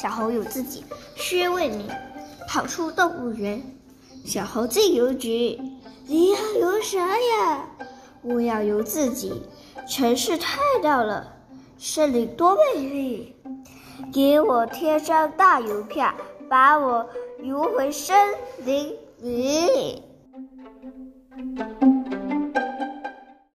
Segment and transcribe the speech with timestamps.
[0.00, 0.82] 小猴有自己，
[1.14, 1.86] 薛卫民
[2.48, 3.62] 跑出动物园。
[4.24, 5.60] 小猴进邮局，
[6.06, 7.68] 你要邮啥呀？
[8.22, 9.42] 我要邮自己。
[9.86, 11.36] 城市太大了，
[11.78, 13.36] 森林多美丽，
[14.10, 16.14] 给我贴张大邮票，
[16.48, 17.06] 把我
[17.42, 18.16] 邮回森
[18.64, 20.02] 林里。